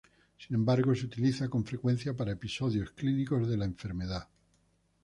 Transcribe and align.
Sin 0.35 0.55
embargo 0.55 0.95
se 0.95 1.05
utiliza 1.05 1.47
con 1.47 1.63
frecuencia 1.63 2.17
para 2.17 2.31
episodios 2.31 2.89
clínicos 2.89 3.47
de 3.47 3.55
la 3.57 3.65
enfermedad. 3.65 4.27